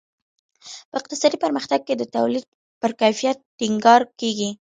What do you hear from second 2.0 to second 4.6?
تولید پر کیفیت ټینګار کیږي.